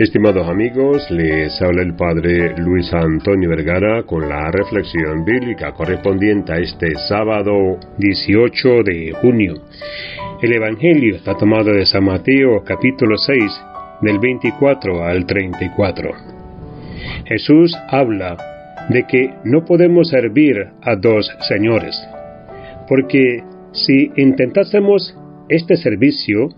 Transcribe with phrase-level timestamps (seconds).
[0.00, 6.56] Estimados amigos, les habla el Padre Luis Antonio Vergara con la reflexión bíblica correspondiente a
[6.56, 9.56] este sábado 18 de junio.
[10.40, 13.42] El Evangelio está tomado de San Mateo capítulo 6
[14.00, 16.10] del 24 al 34.
[17.26, 18.38] Jesús habla
[18.88, 21.94] de que no podemos servir a dos señores,
[22.88, 25.14] porque si intentásemos
[25.50, 26.48] este servicio,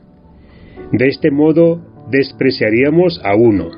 [0.92, 3.70] de este modo despreciaríamos a uno,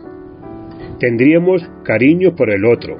[0.98, 2.98] tendríamos cariño por el otro,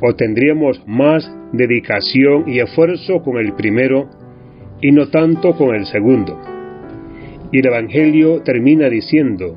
[0.00, 4.08] o tendríamos más dedicación y esfuerzo con el primero
[4.80, 6.40] y no tanto con el segundo.
[7.52, 9.56] Y el Evangelio termina diciendo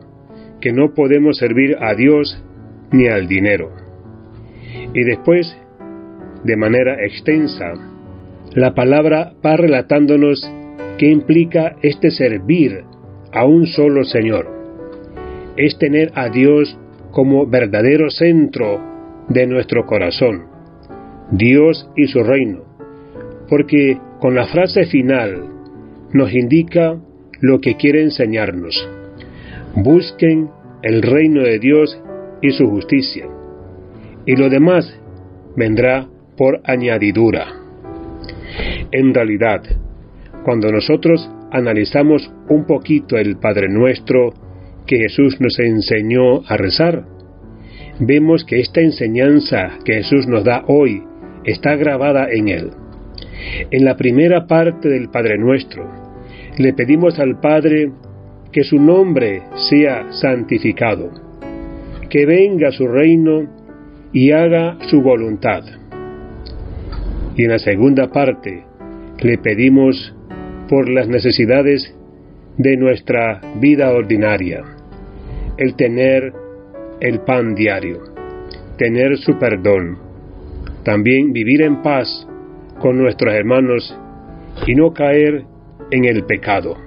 [0.62, 2.44] que no podemos servir a Dios
[2.92, 3.72] ni al dinero.
[4.94, 5.58] Y después,
[6.44, 7.74] de manera extensa,
[8.54, 10.48] la palabra va relatándonos
[10.98, 12.84] qué implica este servir
[13.34, 14.55] a un solo Señor
[15.58, 16.78] es tener a Dios
[17.12, 18.82] como verdadero centro
[19.30, 20.46] de nuestro corazón,
[21.32, 22.64] Dios y su reino,
[23.50, 25.50] porque con la frase final
[26.14, 26.98] nos indica
[27.42, 28.90] lo que quiere enseñarnos.
[29.76, 30.50] Busquen
[30.82, 32.00] el reino de Dios
[32.42, 33.26] y su justicia,
[34.26, 35.00] y lo demás
[35.56, 37.48] vendrá por añadidura.
[38.92, 39.64] En realidad,
[40.44, 44.34] cuando nosotros analizamos un poquito el Padre Nuestro
[44.86, 47.06] que Jesús nos enseñó a rezar,
[48.00, 51.04] vemos que esta enseñanza que Jesús nos da hoy
[51.44, 52.72] está grabada en él.
[53.72, 55.90] En la primera parte del Padre Nuestro,
[56.58, 57.92] le pedimos al Padre
[58.52, 61.12] que su nombre sea santificado,
[62.10, 63.50] que venga su reino
[64.14, 65.64] y haga su voluntad.
[67.36, 68.64] Y en la segunda parte,
[69.22, 70.16] le pedimos
[70.70, 71.94] por las necesidades
[72.58, 74.75] de nuestra vida ordinaria
[75.58, 76.34] el tener
[77.00, 78.00] el pan diario,
[78.78, 79.98] tener su perdón,
[80.84, 82.28] también vivir en paz
[82.80, 83.98] con nuestros hermanos
[84.66, 85.46] y no caer
[85.92, 86.78] en el pecado.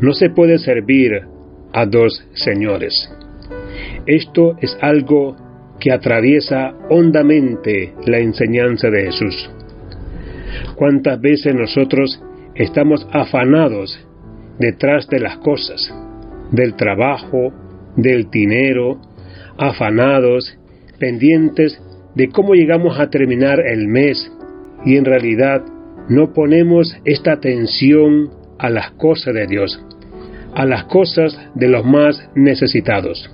[0.00, 1.22] No se puede servir
[1.72, 3.12] a dos señores.
[4.06, 5.36] Esto es algo
[5.78, 9.50] que atraviesa hondamente la enseñanza de Jesús.
[10.76, 12.22] ¿Cuántas veces nosotros
[12.54, 13.98] estamos afanados
[14.58, 15.92] detrás de las cosas?
[16.52, 17.52] Del trabajo,
[17.96, 19.00] del dinero,
[19.58, 20.58] afanados,
[20.98, 21.80] pendientes
[22.14, 24.30] de cómo llegamos a terminar el mes
[24.84, 25.62] y en realidad
[26.08, 29.84] no ponemos esta atención a las cosas de Dios,
[30.54, 33.30] a las cosas de los más necesitados.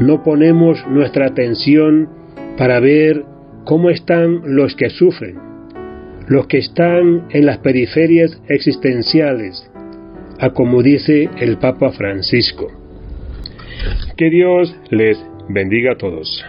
[0.00, 2.08] No ponemos nuestra atención
[2.56, 3.24] para ver
[3.64, 5.36] cómo están los que sufren,
[6.28, 9.69] los que están en las periferias existenciales,
[10.40, 12.68] a como dice el Papa Francisco.
[14.16, 15.18] Que Dios les
[15.48, 16.44] bendiga a todos.